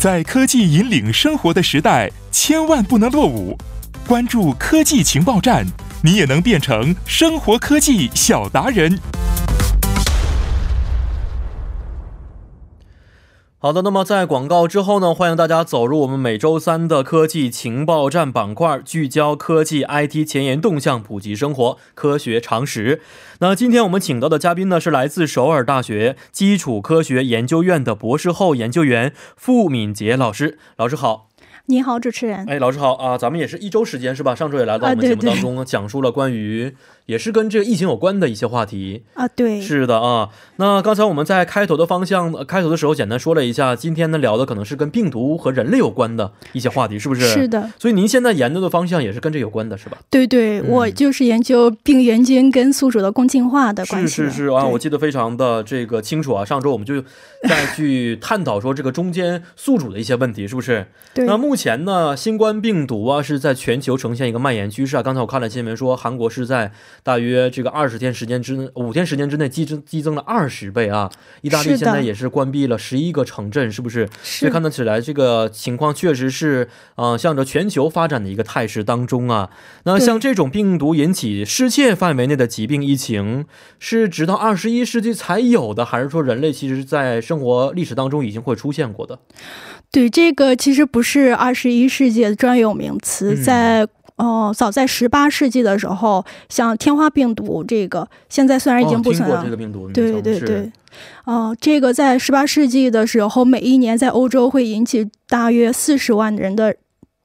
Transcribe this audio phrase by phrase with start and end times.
[0.00, 3.54] 在科技引领生活的时代，千万不能落伍。
[4.08, 5.66] 关注科技情报站，
[6.02, 8.98] 你也能变成生活科技小达人。
[13.62, 23.02] 好的，那么在广告之后呢，欢迎大家走入我们每周三的科技情报站板块，聚焦科技 IT 前沿动向，普及生活科学常识。
[23.40, 30.58] 那今天我们请到的嘉宾呢，是来自首尔大学基础科学研究院的博士后研究员傅敏杰老师。
[30.78, 31.26] 老师好。
[31.66, 32.46] 你好，主持人。
[32.48, 34.34] 哎，老师好啊，咱们也是一周时间是吧？
[34.34, 36.74] 上周也来到我们节目当中，讲述了关于。
[37.06, 40.28] 也是跟这个疫情有关的一些话题啊，对，是的啊。
[40.56, 47.26] 那刚才我们在开头的方向，开头的时候简单说了一下，今天呢聊的可能是跟病毒和人类有关的一些话题，是不是？
[47.26, 47.70] 是的。
[47.78, 49.98] 所以您现在研究的方向也是跟这有关的，是吧？
[50.10, 54.08] 对对，我就是研究病原菌跟宿主的共进化的关系。
[54.08, 56.44] 是是是啊，我记得非常的这个清楚啊。
[56.44, 57.00] 上周我们就
[57.48, 60.86] 再去探讨说这个中间宿主的一些问题，是不是？
[61.14, 61.26] 对。
[61.26, 65.02] 那目前呢，新冠病毒啊是在全球呈现一个蔓延趋势啊。
[65.02, 71.10] 刚才我看了新闻说，韩国是在大约这个二十天时间之五天时间之内激增激增了二十倍啊！
[71.40, 74.08] 意大利现在也是关闭了十一个城镇，是不是？
[74.22, 79.50] 所以看得起来，这个情况确实是嗯，向着全球发展的一个态势当中啊。
[79.84, 83.46] 那像这种病毒引起世界范围内的疾病疫情，
[83.78, 89.18] 是直到二十一世纪才有的，还是说人类其实在生活历史当中已经会出现过的？
[89.90, 93.88] 对，这个其实不是二十一世纪的专有名词，在。
[94.20, 99.42] 哦，早在十八世纪的时候，像天花病毒这个，现在虽然已经不存在了。
[99.42, 99.90] 这个病毒。
[99.90, 100.70] 对对对。
[101.24, 106.76] 哦，这个在十八世纪的时候，每一年在欧洲会引起大约四十万人的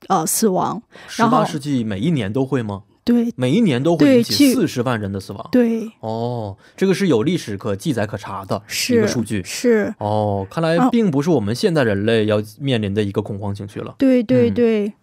[0.07, 0.81] 呃死亡。
[1.09, 2.83] 十八世纪每一年都会吗？
[3.03, 5.49] 对，每一年都会引起四十万人的死亡。
[5.51, 5.91] 对。
[5.99, 9.43] 哦，这个是有历史可记载可查的一个数据。
[9.43, 9.93] 是。
[9.99, 13.93] 哦，看来并不是我们现代人类要面临的一个恐慌情绪了。
[13.97, 14.93] 对对对。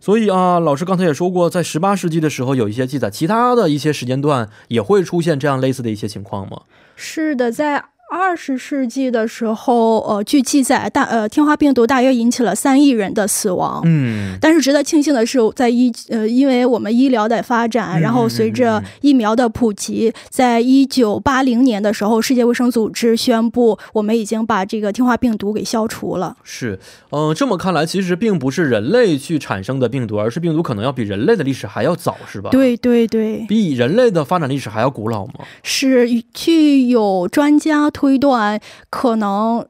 [0.00, 6.62] 所以啊，老师刚才也说过，在十八世纪的时候有一些记载，其他的一些时间段也会出现这样类似的一些情况吗？
[6.96, 7.84] 是的，在。
[8.10, 13.82] 二十世纪的时候，呃，据记载，大呃天花病毒大约引起了三亿人的死亡。
[13.84, 26.34] 嗯，但是值得庆幸的是，在一呃，因为我们医疗的发展，然后随着疫苗的普及，在一九八零年的时候，世界卫生组织宣布，我们已经把这个天花病毒给消除了。
[26.42, 26.78] 是，
[27.10, 32.48] 嗯，这么看来，其实并不是人类去产生的病毒，而是病毒可能要比人类的历史还要早，是吧？
[32.48, 35.34] 对对对，比人类的发展历史还要古老吗？
[35.62, 37.90] 是，据有专家。
[37.98, 38.60] 推断
[38.90, 39.66] 可能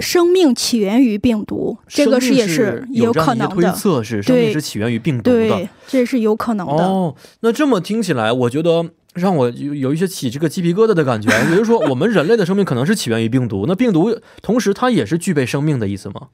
[0.00, 3.70] 生命起源于病毒，这个是也是有可能的。
[3.70, 6.84] 推测是生命是起源于病毒的，这是有可能的。
[6.84, 11.28] 哦，那这么听起来，我觉得让我有有一些起这个鸡皮疙瘩的感觉。
[11.50, 16.28] 也就是说，我们人类的生命可能是起源于病毒，那病毒同时它也是具备生命的意思吗？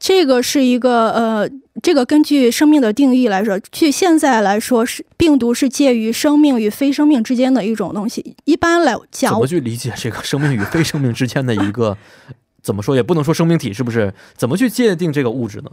[0.00, 1.48] 这个是一个呃，
[1.82, 8.34] 这个根据生命的定义来说，据现在来说是病毒是介于生命与非生命之间的一种东西。
[8.46, 11.96] 一般来讲，怎么去理解这个生命与非生命之间的一个？
[12.62, 14.12] 怎么说也不能说生命体是不是？
[14.36, 15.70] 怎么去界定这个物质呢？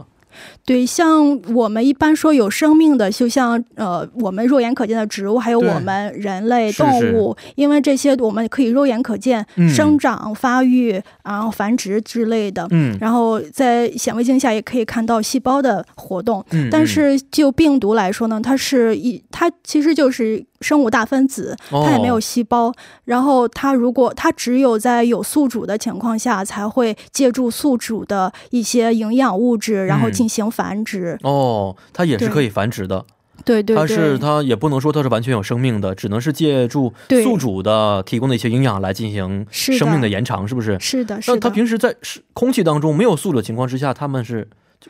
[0.64, 9.44] 对，像我们一般说有生命的，就像呃，我们肉眼可见的植物，还有我们人类动物，因为这些我们可以肉眼可见
[9.74, 12.68] 生长、发育，然后繁殖之类的。
[12.70, 16.44] 嗯，然后在显微镜下也可以看到细胞的活动。
[16.50, 20.44] 嗯，但是就病毒来说呢，它是一，它其实就是。
[20.60, 22.74] 生物大分子，它也没有细胞。
[23.04, 26.77] 然后它如果它只有在有宿主的情况下，才会
[27.12, 31.18] 借助宿主的一些营养物质，然后进行繁殖。
[31.22, 33.04] 哦，它也是可以繁殖的。
[33.44, 40.76] 对对，它是它也不能说它是完全有生命的，只能是借助宿主的提供的一些营养来进行生命的延长，是不是？
[40.80, 41.34] 是的，是的。
[41.34, 41.94] 那它平时在
[42.32, 44.48] 空气当中没有宿主情况之下，他们是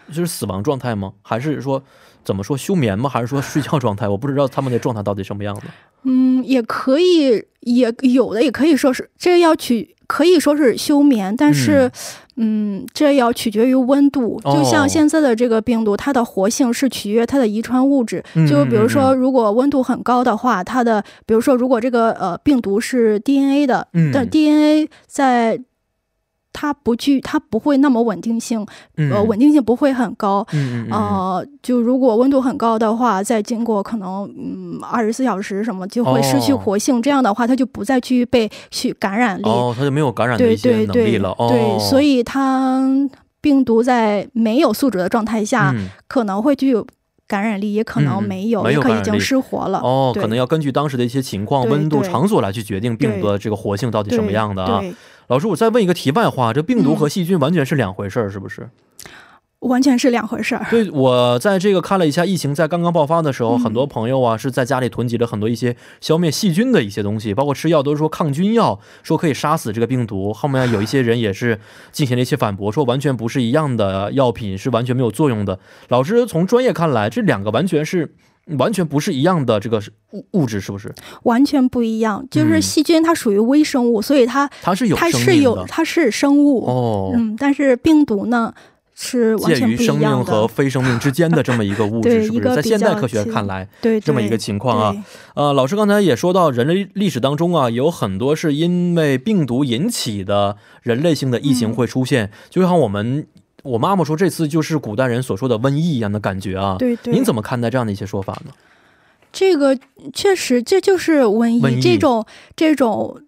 [0.08, 1.12] 就是死亡状态吗？
[1.22, 1.82] 还是说？
[2.24, 3.08] 怎么说休眠吗？
[3.08, 4.06] 还是说睡觉状态？
[4.06, 5.62] 我不知道他们的状态到底什么样子。
[6.02, 11.88] 嗯，也可以，也有的也可以说是这要取，可以说是休眠，但是，
[12.36, 14.40] 嗯，这要取决于温度。
[14.42, 18.24] 就像现在的这个病毒，它的活性是取决于它的遗传物质。
[18.48, 25.60] 就比如说，如果温度很高的话，它的，比如说，如果这个呃病毒是 DNA 的，但 DNA 在。
[26.52, 28.66] 它不具，它不会那么稳定性，
[28.96, 30.44] 呃，稳定性不会很高。
[30.90, 37.00] 呃，就如果温度很高的话，再经过可能嗯二十四小时什么，就会失去活性。
[37.00, 39.44] 这样的话，它就不再具备去感染力。
[39.44, 41.34] 哦，它就没有感染的一些能力了。
[41.48, 42.82] 对，所以它
[43.40, 45.72] 病毒在没有宿主的状态下，
[46.08, 46.84] 可能会具有
[47.28, 49.78] 感染力，也可能没有，也可已经失活了。
[49.78, 54.82] 哦，可能要根据当时的一些情况、温度、场所来去决定病毒的这个活性到底什么样的啊。
[55.28, 58.70] 老师，我再问一个题外话，这病毒和细菌完全是两回事儿，是不是？
[59.60, 60.64] 完全是两回事儿。
[60.70, 70.32] 对，我在这个看了一下，疫情在刚刚爆发的时候，很多朋友啊是在家里囤积了很多一些消灭细菌的一些东西，包括吃药都是说抗菌药，说可以杀死这个病毒。
[70.32, 71.60] 后面有一些人也是
[71.92, 75.58] 进行了一些反驳，说完全不是一样的药品，是完全没有作用的。
[75.88, 78.14] 老师从专业看来，这两个完全是
[78.58, 80.94] 完全不是一样的这个物物质，是不是？
[81.24, 88.54] 完全不一样，就是细菌它属于微生物，所以它它是有它是有它是生物哦，嗯，但是病毒呢？
[89.00, 92.56] 是介于生命和非生命之间的这么一个物质， 是不是？
[92.56, 95.04] 在现代科学看来，对这么一个情况啊。
[95.34, 103.24] 呃，老师刚才也说到，人类历史当中啊，有很多是因为病毒引起的人类性的疫情会出现，就像我们
[103.62, 106.76] 我妈妈说，这次就是古代人所说的瘟疫一样的感觉啊。
[106.78, 108.52] 对对，您怎么看待这样的一些说法呢？
[109.32, 109.78] 这个
[110.12, 112.24] 确实，这就是瘟疫，这种
[112.56, 113.20] 这种。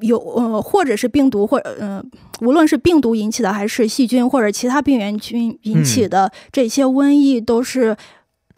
[0.00, 2.04] 有呃，或者是病毒，或者嗯，
[2.40, 7.96] 无论是病毒引起的，还是细菌或者其他病原菌引起的这些瘟疫，都是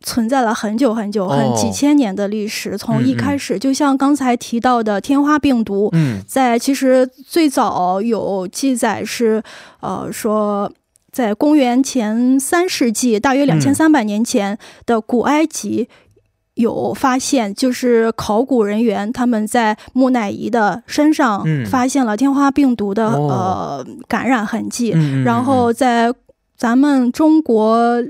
[0.00, 2.78] 存在了很久很久、很几千年的历史。
[2.78, 5.92] 从一开始，就像刚才提到的天花病毒，
[6.26, 9.42] 在其实最早有记载是，
[9.80, 10.72] 呃，说
[11.16, 15.88] 在公元前三世纪，大约两千三百年前的古埃及。
[16.56, 26.12] 有发现，就是考古人员他们在木乃伊的身上发现了天花病毒的呃感染痕迹，然后在
[26.54, 28.02] 咱们中国。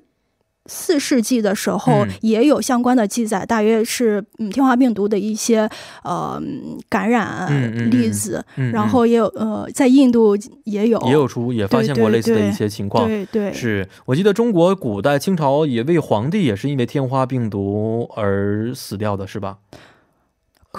[0.66, 5.68] 四世纪的时候也有相关的记载，大约是嗯天花病毒的一些
[6.02, 6.40] 呃
[6.88, 11.00] 感染例子，然后也有呃在印度也有。
[11.06, 13.06] 也有出也发现过类似的一些情况。
[13.06, 19.58] 对对，是我记得中国古代清朝也位皇帝也是因为天花病毒而死掉的，是吧？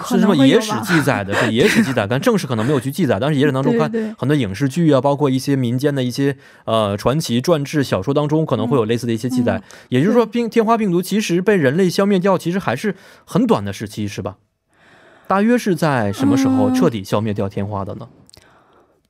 [0.06, 1.34] 是什么野史记载的？
[1.34, 3.18] 是野史 记载，但正史可能没有去记载。
[3.20, 9.62] 但是野史当中看很多影视剧啊，包括一些民间的一些呃传奇传志小说当中，可能会有类似的一些记载。
[9.88, 14.36] 也就是说，病天花病毒其实被人类消灭掉，其实还是很短的时期，是吧？
[15.26, 18.08] 大约是在什么时候彻底消灭掉天花的呢？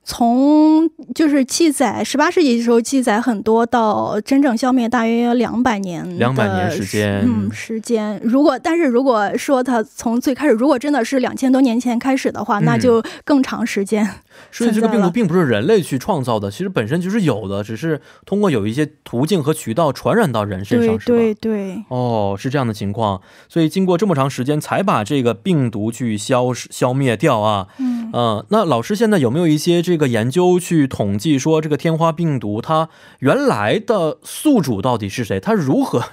[0.09, 8.19] 从就是记载十八世纪的时候记载很多，到真正消灭大约两百年，两百年时间，嗯，时间。
[8.23, 14.09] 如果但是如果说它从最开始，如果真的是两千多年前开始的话，那就更长时间。
[14.51, 21.17] 所以这个病毒并不是人类去创造的，其实本身就是有的，只是通过有一些途径和渠道传染到人身上，是吧？
[21.17, 21.83] 对对。
[21.89, 23.21] 哦，是这样的情况。
[23.47, 27.67] 所以经过这么长时间才把这个病毒去消消灭掉啊。
[27.77, 28.45] 嗯嗯。
[28.49, 35.39] 那老师现在有没有一些这个个研究去统计说，这个天花病毒它原来的宿主到底是谁？
[35.39, 36.03] 它如何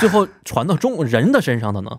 [0.00, 1.98] 最后传到中人的身上的呢？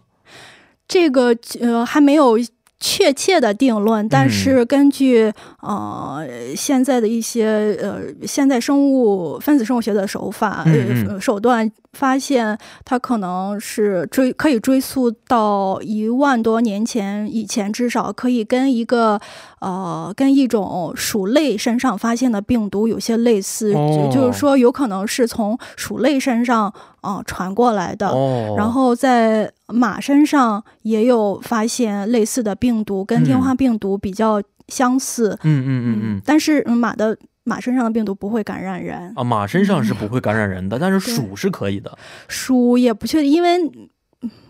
[0.88, 2.40] 这个呃还没有。
[2.80, 5.32] 确切的定论，但是根据
[5.62, 6.26] 呃
[6.56, 19.20] 现在的一些呃现在生物分子生物学的手法呃手段，发现它可能是追可以追溯到一万多年前以前，至少可以跟一个
[19.62, 23.74] 呃跟一种鼠类身上发现的病毒有些类似，
[24.14, 26.74] 就是说有可能是从鼠类身上
[27.06, 28.12] 啊传过来的，
[28.58, 29.52] 然后在。
[29.68, 35.32] 马身上也有发现类似的病毒，跟天花病毒比较相似。
[35.42, 36.22] 嗯嗯嗯嗯。
[36.24, 41.98] 但是马的马身上的病毒不会感染人啊，马身上是不会感染人的，但是鼠是可以的。
[42.28, 43.58] 鼠也不确定，因为。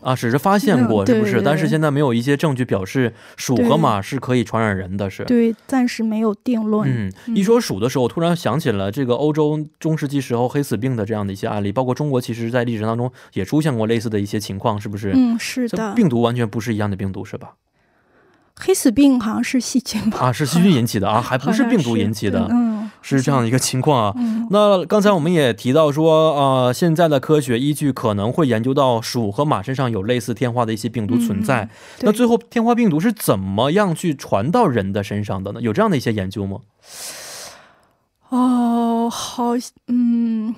[0.02, 1.42] 啊，只是发现过，是不是？
[1.42, 5.26] 但是现在没有一些证据表示鼠和马是可以传染人的，是？
[5.26, 6.90] 对，暂时没有定论。
[6.90, 15.12] 嗯，一说鼠的时候，突然想起了这个欧洲中世纪时候黑死病的这样的一些案例，包括中国，其实在历史当中也出现过类似的一些情况，是不是？
[15.16, 15.94] 嗯，是的。
[15.94, 17.54] 病毒完全不是一样的病毒，是吧？
[18.58, 20.18] 黑死病好像是细菌吧？
[20.28, 22.48] 啊，是细菌引起的啊，还不是病毒引起的。
[22.50, 22.75] 嗯，
[23.08, 24.16] 是这样的一个情况啊。
[24.50, 31.70] 那刚才我们也提到说，呃，现在的科学依据可能会研究到鼠和马身上有类似天花的一些病毒存在。
[32.02, 35.62] 那最后天花病毒是怎么样去传到人的身上的呢？
[35.62, 36.62] 有这样的一些研究吗？
[38.30, 39.52] 哦，好，
[39.88, 40.56] 嗯，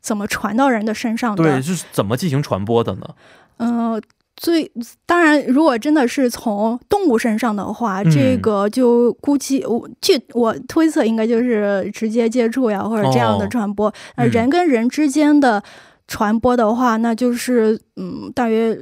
[0.00, 1.44] 怎么传到人的身上的？
[1.44, 3.14] 对，是怎么进行传播的呢？
[3.58, 4.02] 嗯。
[4.36, 4.70] 最
[5.06, 13.92] 当然，如果真的是从动物身上的话，这个就估计我据我推测，应该就是直接接触呀，或者这样的传播。
[14.16, 15.62] 呃，人跟人之间的
[16.08, 18.76] 传播的话，那就是嗯，大约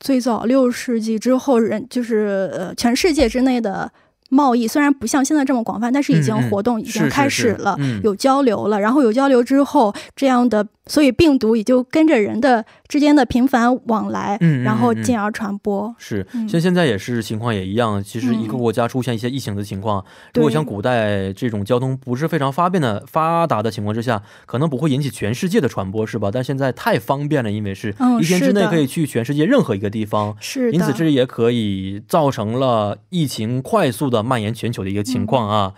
[0.00, 3.90] 最早六世纪之后，人就是呃，全世界之内的
[4.30, 8.80] 贸易虽然不像现在这么广泛，但是已经活动已经开始了，有交流了。
[8.80, 15.92] 然后有交流之后，这样的所以病毒也就跟着人的之间的频繁往来，然后进而传播。
[15.98, 18.02] 是，像现在也是情况也一样。
[18.02, 26.30] 其实一个国家出现一些疫情的情况，如果像古代这种交通不是非常方便的发达的情况之下，可能不会引起全世界的传播，是吧？
[26.32, 34.19] 但现在太方便了，因为是一天之内可以去全世界任何一个地方，是，因此这也可以造成了疫情快速的。
[34.22, 35.74] 蔓延全球的一个情况啊，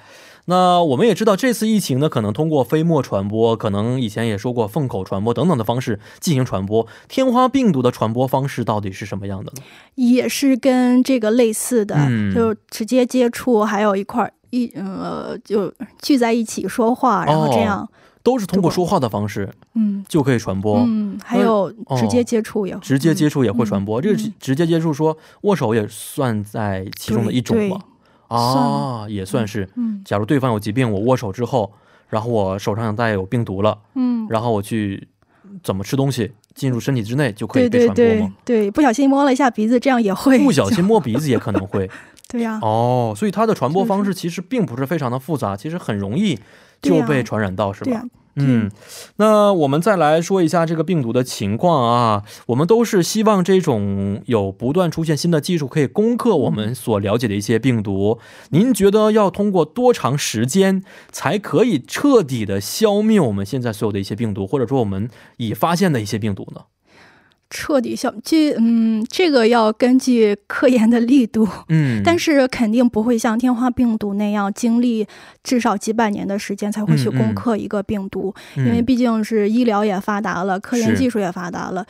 [0.46, 6.86] 那我们也知道这次疫情呢，可能通过飞沫传播，可能以前也说过粪口传播等等的方式进行传播。
[7.08, 9.62] 天花病毒的传播方式到底是什么样的呢？
[9.94, 11.96] 也是跟这个类似的，
[12.34, 17.88] 就直接接触，还有一块一呃，就聚在一起说话，然后这样
[18.24, 20.78] 都是通过说话的方式，嗯，就可以传播。
[20.78, 24.02] 嗯，还有直接接触也直接接触也会传播。
[24.02, 27.78] 这个直接接触说握手也算在其中的一种吗？
[28.36, 29.68] 啊，也算是。
[29.76, 31.72] 嗯，假如对方有疾病，我握手之后，
[32.08, 35.08] 然后我手上带有病毒了，嗯，然后我去
[35.62, 38.34] 怎么吃东西进入身体之内就可以被传播吗？
[38.44, 40.38] 对，不小心摸了一下鼻子，这样也会。
[40.44, 41.90] 不小心摸鼻子也可能会。
[42.28, 42.58] 对呀。
[42.62, 46.38] 哦，所以它的传播方式其实并不是非常的复杂，其实很容易
[46.80, 48.02] 就被传染到，是吧？
[48.36, 48.70] 嗯，
[49.16, 52.22] 那我们再来说一下这个病毒的情况啊。
[52.46, 58.18] 我们都是希望这种有不断出现新的技术可以攻克我们所了解的一些病毒。
[58.50, 66.62] 您觉得要通过多长时间才可以彻底的消灭我们现在所有的一些病毒，或者说我们已发现的一些病毒呢？
[67.54, 75.06] 彻底消这嗯，这个要根据科研的力度，嗯，但是肯定不会像天花病毒那样经历
[75.44, 81.84] 至少几百年的时间才会去攻克一个病毒，因为毕竟是医疗也发达了，科研技术也发达了，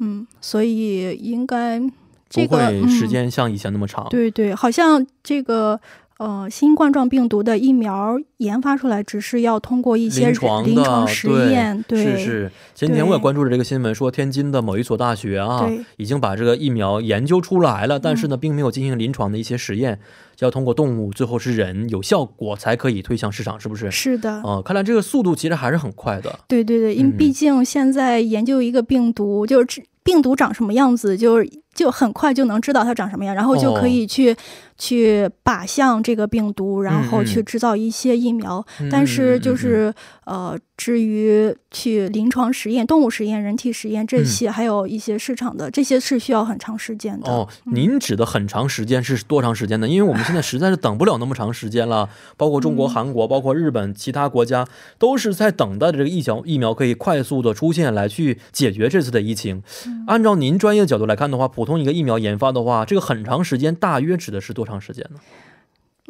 [0.00, 1.80] 嗯，所以应该
[2.28, 5.80] 这个时间像以前那么长，对对，好像这个。
[6.20, 11.82] 呃，新冠状病毒的疫苗研发出来，只是要通过一些临床实验。
[11.88, 12.52] 对，是是。
[12.74, 19.98] 前几天我也关注了这个新闻，说天津的某一所大学啊，已经把这个疫苗研究出来了，但是呢，并没有进行临床的一些实验，
[20.36, 23.90] 就要通过动物，最后是人有效果才可以推向市场，是不是？
[23.90, 24.42] 是的。
[24.42, 26.38] 哦，看来这个速度其实还是很快的。
[26.46, 31.50] 对对对，因为毕竟现在研究一个病毒，就是病毒长什么样子，就是
[31.80, 34.36] 就很快就能知道它长什么样，然后就可以去。
[34.80, 39.92] 去靶向这个病毒，然后去制造一些疫苗，但是就是
[40.24, 47.30] 呃，至于去临床实验、动物实验、人体实验这些，还有一些市场的这些是需要很长时间的。
[47.30, 49.86] 哦，您指的很长时间是多长时间呢？
[49.86, 52.08] 因为我们现在实在是等不了那么长时间了，
[52.38, 54.66] 包括中国、韩国、包括日本其他国家
[54.98, 59.62] 都是在等待着这个疫苗疫苗可以快速的出现来去解决这次的疫情。
[60.06, 64.70] 按照您专业的角度来看的话，普通一个疫苗研发的话，这个很长时间大约指的是多长？
[64.70, 65.18] 长时间呢？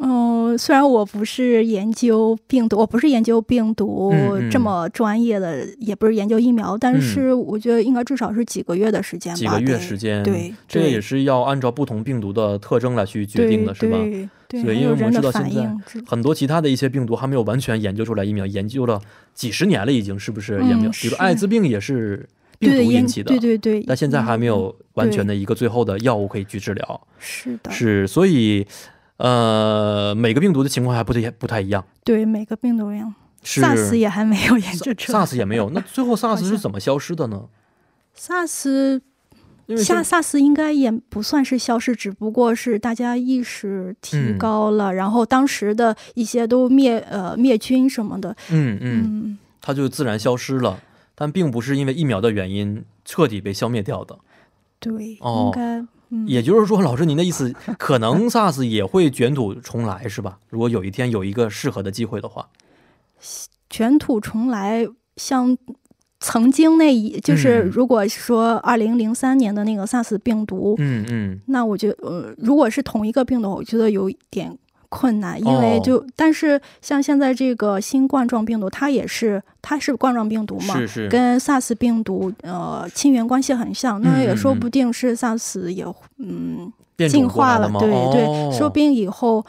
[0.03, 4.13] 嗯，虽然我不是研究病毒，我不是研究病毒
[4.51, 9.37] 这么专业的，也不是研究疫苗，但是我觉得应该至少是几个月的时间吧。
[9.37, 13.97] 几个月时间，对，这个也是要按照不同病毒的特征来去决定的，是吧？
[14.47, 15.71] 对，因为我们知道现在
[16.05, 18.99] 很多其他的一些病毒还没有完全研究出来疫苗，研究了
[19.33, 20.61] 几十年了，已经是不是？
[20.63, 22.27] 疫苗，比如艾滋病也是。
[22.59, 27.07] 病毒引起的，对对对，但现在还没有完全的一个最后的药物可以去治疗。
[27.17, 28.63] 是的，是，所以，
[29.21, 31.85] 呃，每个病毒的情况还不太不太一样。
[32.03, 33.13] 对，每个病毒一样。
[33.43, 35.19] SARS 也还没有研究出来。
[35.25, 37.43] SARS 也没有，那最后 SARS 是怎么消失的呢
[38.17, 39.01] ？SARS，
[39.77, 48.35] 下 SARS 应该也不算是消失，只不过是大家意识提高了，然后当时的一些都灭呃灭菌什么的。
[48.49, 50.79] 嗯嗯，它就自然消失了。
[51.13, 54.17] 但并不是因为疫苗的原因彻底被消灭掉的，
[54.79, 55.85] 对，应该，
[56.25, 60.37] 也就是说，老师您的意思，可能 SARS 也会卷土重来，是吧？
[60.49, 62.49] 如果有一天有一个适合的机会的话，
[63.69, 65.57] 卷土重来，像
[66.19, 74.57] 曾经那一，就是如果说二零零三年的那个 SARS 病毒，嗯嗯，那我觉得，呃，如果是同一个病毒，我觉得有一点。
[74.91, 85.85] 困难，因为就但是像现在这个新冠状病毒，它也是它是冠状病毒嘛，是是，跟 SARS 病毒呃亲缘关系很像，那也说不定是 SARS 也
[86.17, 86.71] 嗯
[87.09, 89.45] 进化了，对对，说不定以后。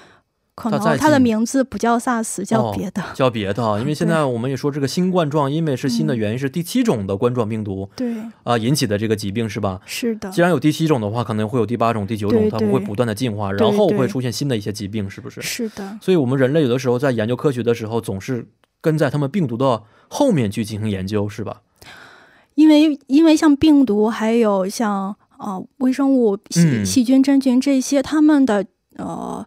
[0.55, 3.81] 可能它的名字不叫 SARS，叫别的，叫别的。
[3.81, 9.81] 因为现在我们也说这个新冠状，因为是新的原因，是第七种的冠状病毒，对啊引起的这个疾病是吧？
[9.87, 10.31] 是的。
[10.31, 15.41] 既然有第七种的话，可能会有第八种、第九种，它们会不断的进化，然后会出现新的一些疾病，是不是？
[15.41, 15.99] 是的。
[16.03, 18.47] 所以我们人类有的时候在研究科学的时候，总是
[18.83, 21.63] 跟在他们病毒的后面去进行研究，是吧？
[22.57, 28.67] 因为因为像病毒，还有像呃微生物、细细菌、真菌这些，他们的
[28.99, 29.47] 呃。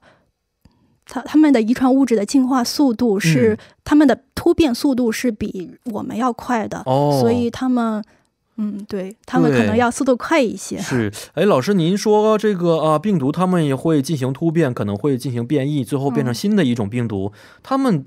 [1.05, 8.03] 它它们的遗传物质的进化速度是，它们的突变速度是比我们要快的，哦，所以它们。
[8.57, 10.77] 嗯，对他们可能要速度快一些。
[10.77, 17.33] 是，哎，老师，您说这个啊，病毒他们也会进行突变，可能会进行变异，最后变成新的一种病毒。
[17.61, 18.05] 他们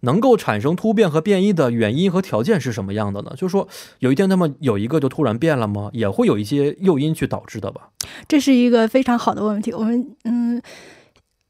[0.00, 3.32] 能够产生突变和变异的原因和条件是什么样的呢？
[3.36, 5.90] 就是说，有一天他们有一个就突然变了吗？
[5.92, 7.90] 也会有一些诱因去导致的吧？
[8.26, 9.70] 这是一个非常好的问题。
[9.70, 10.62] 我们嗯，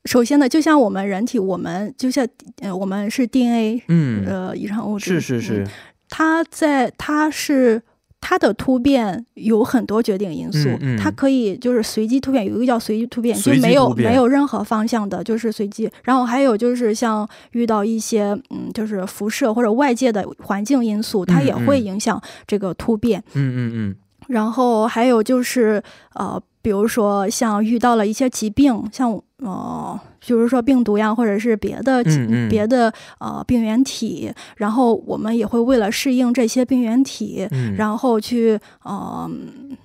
[0.04, 2.26] 首先呢，就像我们人体，我们就像
[2.60, 5.66] 呃，我们是 DNA，嗯，呃，遗传物质是是是，
[6.08, 7.82] 它在它是。
[8.22, 15.90] 它的突变有很多决定因素，它可以就是随机突变，有一个叫随机突变，就没有没有任何方向的，就是随机。
[16.04, 23.24] 然后还有就是像遇到一些嗯，就是辐射或者外界的环境因素，它也会影响这个突变。
[23.32, 23.96] 嗯嗯嗯。
[24.28, 25.82] 然后还有就是
[26.14, 29.98] 呃，比如说像遇到了一些疾病，像呃。
[30.26, 32.04] 比如说病毒呀，或者是别的
[32.50, 39.76] 别的呃病原体，然后我们也会为了适应这些病原体，然后去嗯。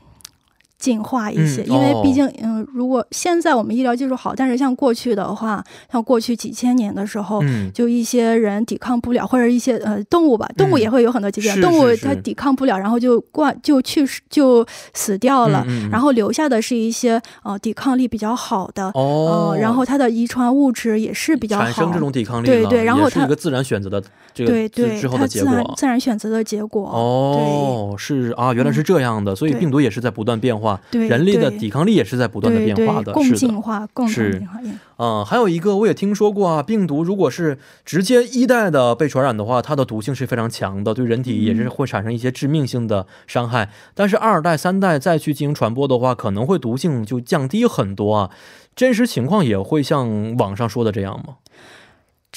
[0.86, 7.42] 进化一些，因为毕竟，嗯，如果现在我们医疗技术好，但是像过去的话，像过去几千年的时候，
[7.74, 14.64] 就一些人抵抗不了，或者一些呃动物吧，动物也会有很多疾病，动物它抵抗不了，然后就挂就去世就
[14.94, 24.04] 死掉了，然后留下的是一些呃抵抗力比较好的，哦，然后它的遗传物质也是比较好，产生这种抵抗力，对对，然后它一个自然选择的
[24.36, 30.75] 这个之后的结果，自然选择的结果，哦，是啊，原来是这样的，所以病毒也是在不断变化。
[30.92, 34.60] 对，人类的抵抗力也是在不断的变化的，共进化，共进化。
[34.98, 43.70] 嗯，还有一个我也听说过啊，病毒如果是直接一代的被传染的话，它的毒性是非常强的，对人体也是会产生一些致命性的伤害。
[43.94, 48.30] 但是二代、三代再去进行传播的话，可能会毒性就降低很多啊。
[48.76, 51.36] 真实情况也会像网上说的这样吗？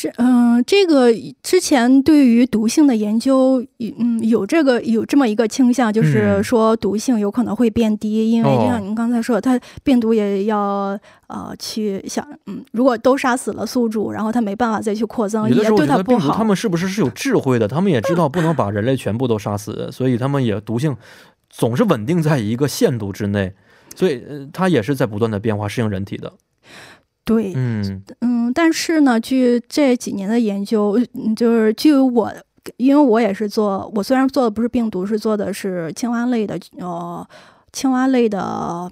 [0.01, 1.13] 这嗯，这个
[1.43, 3.61] 之前对于毒性的研究，
[3.99, 16.33] 嗯，有这个有这么一个倾向，就是说毒性有可能会变低，因为就像您刚才说，它病毒也要呃去想，嗯，如果都杀死了宿主，然后它没办法再去扩增，也对它不好。
[16.33, 17.67] 他们是不是是有智慧的？
[17.67, 20.97] 他们也知道不能把人类全部都杀死，所以他们也毒性
[21.51, 23.53] 总是稳定在一个限度之内，
[23.97, 26.33] 所以它也是在不断的变化，适应人体的。
[27.25, 30.99] 对，嗯嗯，但是呢，据这几年的研究，
[31.37, 32.33] 就是据我，
[32.77, 37.27] 因为我也是做，我虽然做的不是病毒，是做的是青蛙类的，呃，
[37.73, 38.91] 青蛙类的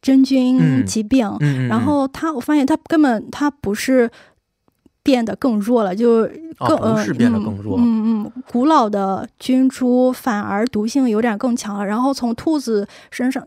[0.00, 1.30] 真菌疾病，
[1.68, 4.10] 然后它，我发现它根本它不是
[5.02, 13.46] 变得更弱了，就更不是变得更弱，嗯嗯，古老的菌株反而毒性有点更强了，然后从兔子身上。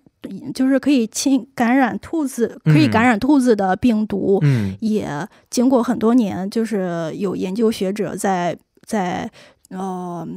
[0.56, 5.08] 就是可以侵感染兔子，可以感染兔子的病毒，嗯，也
[5.52, 9.30] 经过很多年，就是有研究学者在在
[9.70, 10.28] 呃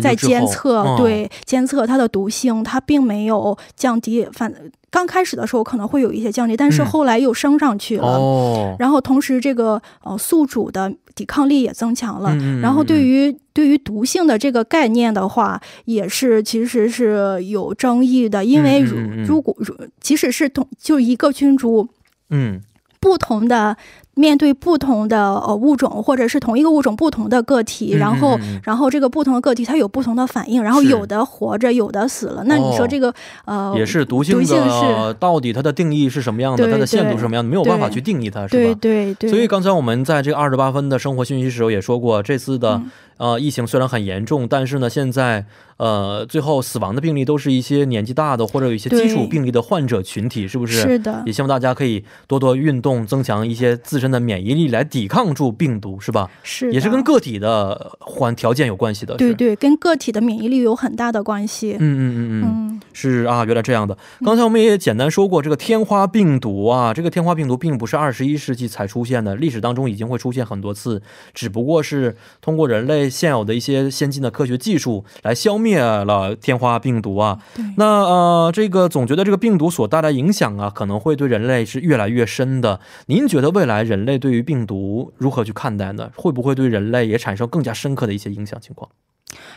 [0.00, 4.52] 在监测，对监测它的毒性，它并没有降低，反
[4.90, 8.06] 刚开始的时候可能会有一些降低，但是后来又升上去了。
[8.06, 12.34] 哦，然后同时这个呃宿主的抵抗力也增强了。
[12.62, 18.96] 然后对于对于毒性的这个概念的话，也是其实是有争议的，因为如
[19.26, 19.54] 如果
[20.00, 21.86] 即使是同就一个菌株，
[22.30, 22.60] 嗯，
[22.98, 23.76] 不同的。
[24.18, 32.42] 面对不同的呃物种，或者是同一个物种不同的个体，然后然后这个不同的个体它有不同的反应，然后有的活着，有的死了。
[32.46, 36.70] 那你说这个呃也是毒性的到底它的定义是什么样的？
[36.70, 37.48] 它的限度是什么样的？
[37.48, 38.50] 没有办法去定义它，是吧？
[38.50, 39.30] 对对对。
[39.30, 42.82] 所以刚才我们在这个二十八分的生活信息时候也说过，这次的。
[43.18, 45.44] 呃，疫情虽然很严重，但是呢，现在
[45.76, 50.80] 呃，最后死亡的病例都是一些年纪大的或者有一些基础病例的患者群体，是不是？
[50.80, 51.22] 是的。
[51.26, 56.30] 也希望大家可以多多运动，增强一些自身的免疫力，来抵抗住病毒，是吧？
[56.42, 56.72] 是。
[56.72, 59.16] 也是跟个体的环条件有关系的。
[59.16, 61.76] 对对，跟个体的免疫力有很大的关系。
[61.78, 62.80] 嗯嗯嗯嗯。
[62.92, 63.96] 是啊，原来这样的。
[64.24, 71.00] 刚才我们也简单说过，这个天花病毒啊，这个天花病毒并不是二十一世纪才出现的，历史当中已经会出现很多次，
[71.32, 73.88] 只不过是通过人类现有的一些。
[73.98, 77.38] 先进的科学技术来消灭了天花病毒啊，
[77.76, 82.78] 那呃，这个总觉得这个病毒所带来影响啊，可能会对人类是越来越深的。
[83.06, 86.10] 您觉得未来人类对于病毒如何去看待呢？
[86.16, 88.90] 会不会对人类也产生更加深刻的一些影响情况？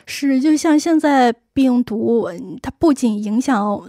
[0.06, 2.28] 是，就像现在病毒，
[2.62, 3.82] 它不仅影响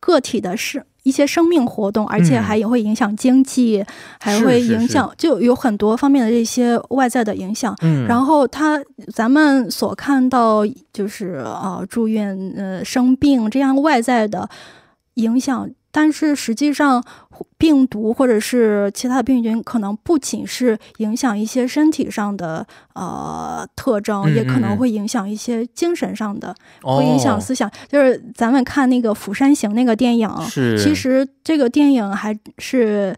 [0.00, 0.84] 个体的是。
[1.02, 3.82] 一些生命活动，而且还也会影响经济，
[4.20, 7.74] 还会影响，就有很多方面的这些外在的影响。
[7.80, 8.78] 嗯，然后他
[9.10, 10.60] 咱们所看到
[10.92, 14.46] 就是呃住院呃生病这样外在的
[15.14, 17.02] 影响，但是实际上，
[17.58, 27.70] 病毒或者是其他的病菌，可能不仅是影响一些身体上的呃特征，嗯也可能会影响一些精神上的，会影响思想。
[27.88, 30.30] 就是咱们看那个《釜山行》那个电影，
[30.78, 33.16] 其实这个电影还是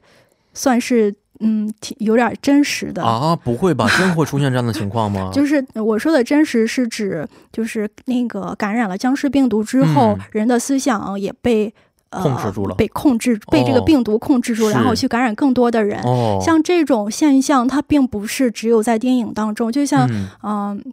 [0.55, 3.05] 算是嗯挺有点真实的。
[3.05, 3.87] 啊，不会吧？
[3.99, 5.31] 真会出现这样的情况吗？
[5.35, 11.73] 就是我说的真实是指，就是那个感染了僵尸病毒之后，嗯人的思想也被呃
[12.21, 16.01] 控制住了被控制，被这个病毒控制住，是然后去感染更多的人。
[16.03, 20.85] 哦，像这种现象，它并不是只有在电影当中，就像嗯嗯、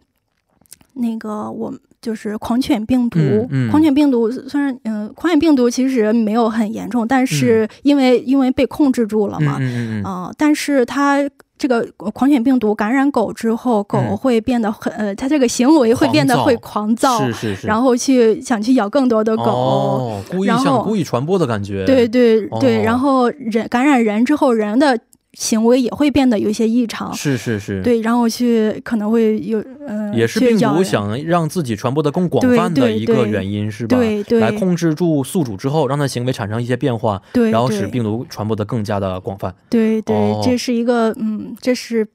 [0.94, 3.18] 那个我就是狂犬病毒，
[3.50, 11.18] 嗯嗯狂犬病毒虽然嗯、狂犬病毒其实没有很严重，但是因为、因为被控制住了嘛，嗯但是它
[11.60, 14.16] 这个狂犬病毒感染狗之后，狗嗯。
[14.16, 19.44] 会变得很、呃，它这个行为会变得会狂躁，是是是，然后去想去咬更多的狗。
[19.44, 22.82] 哦，故意然后想故意传播的感觉，对对对，哦。
[22.82, 24.98] 然后人感染人之后，人的
[25.34, 27.14] 行为也会变得有一些异常。
[27.14, 27.82] 是是是，。
[27.82, 33.96] 对，然后去可能会有呃，也是病毒想让自己传播的更广泛的一个原因，是吧？
[33.96, 39.54] 对对来控制住宿主之后，让它行为产生一些变化，对，然后使病毒传播的更加的广泛。
[39.68, 42.06] 对对，哦这是一个嗯，这是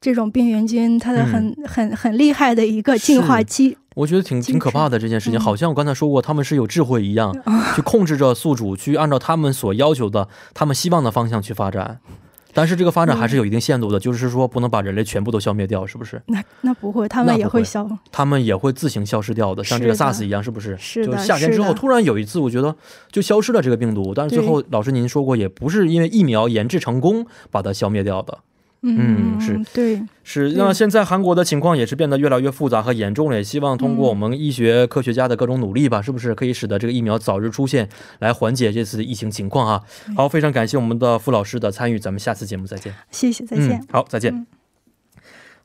[0.00, 3.78] 这种病原菌它的很、很很厉害的一个进化嗯是机。
[3.94, 7.34] 我觉得挺挺可怕的这件事情，嗯好像我刚才说过，他们是有智慧一样，
[7.74, 12.00] 去控制着宿主，去按照他们所要求的、他们希望的方向去发展。
[12.56, 16.22] 但是这个发展还是有一定限度的，就是说不能把人类全部都消灭掉，是不是？
[16.28, 17.86] 那那不会，他们也会会消。
[18.10, 20.74] 他们也会自行消失掉的，像这个 SARS 一样，是不是？
[20.78, 22.74] 是的就夏天之后，突然有一次，我觉得
[23.12, 28.38] 就消失了这个病毒，但是最后老师您说过，也不是因为疫苗研制成功把它消灭掉的。
[28.86, 37.88] 嗯是对，是，那现在韩国的情况也是变得越来越复杂和严重了，也希望通过我们医学科学家的各种努力吧，是不是可以使得这个疫苗早日出现，
[38.20, 39.82] 来缓解这次的疫情情况啊？
[40.16, 42.94] 好，非常感谢我们的傅老师的参与，咱们下次节目再见。
[43.10, 43.72] 谢谢，再见。
[43.72, 43.86] 嗯。
[43.90, 44.34] 好，再见。
[44.34, 44.46] 嗯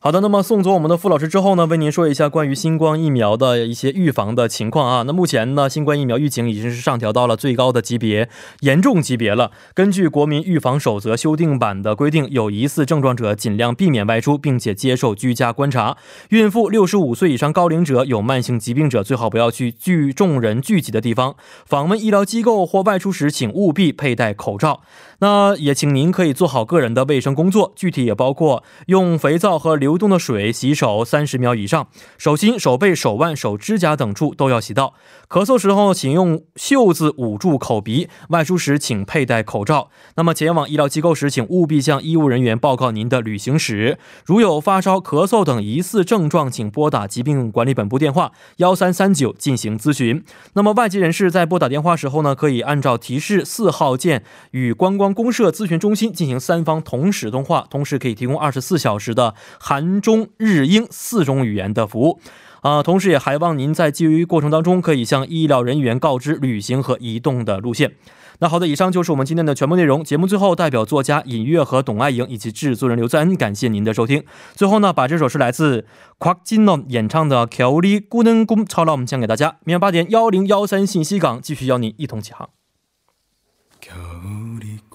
[0.03, 5.03] 好的，那么送走我们的傅老师之后呢，为您说一下关于新冠疫苗的一些预防的情况啊。
[5.05, 8.27] 那目前呢，新冠疫苗预警已经是上调到了最高的级别，
[8.61, 9.51] 严重级别了。
[9.75, 15.95] 根据国民预防守则修订版的规定，有疑似症状者尽量避免外出，并且接受居家观察。
[16.29, 21.35] 孕妇、六十五岁以上高龄者、有慢性疾病者，最好不要去聚众人聚集的地方。
[21.67, 24.81] 访问医疗机构或外出时，请务必佩戴口罩。
[25.21, 34.95] 那也请您可以做好个人的卫生工作，具体也包括用肥皂和流动的水洗手三十秒以上，手心、手背、手腕、手指甲等处都要洗到。
[35.29, 39.89] 咳嗽时候，请用袖子捂住口鼻；外出时，请佩戴口罩。
[40.15, 43.99] 那么前往医疗机构时，请务必向医务人员报告您的旅行史。
[44.25, 50.25] 如有发烧、咳嗽等疑似症状，请拨打疾病管理本部电话幺三三九进行咨询。
[50.53, 62.19] 那么外籍人士在拨打电话时候呢，可以按照提示四号键与观光公社咨询中心进行三方同时通话同时可以提供二十四小时的韩中日英四种语言的服务
[62.61, 67.93] 啊同时也还望您在就于过程当中可以向医疗人员告知旅行和移动的路线。
[68.39, 74.23] 那好的以上就是我们今天的全部内容节目最后代表作家尹月和董爱莹以及制作人刘赞恩感谢您的收听。
[74.55, 75.85] 最后呢把这首是来自
[76.17, 82.49] quaktino 演唱的 kellygunnum 唱给大家明晚八点幺零幺三信息港继续邀您一同起航。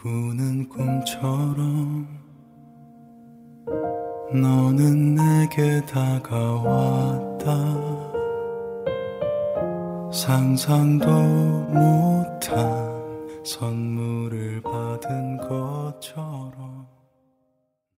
[0.06, 2.06] 꾸는 꿈처럼
[4.32, 7.46] 너는 내게 다가왔다.
[10.12, 11.10] 상상도
[11.72, 16.86] 못한 선물을 받은 것처럼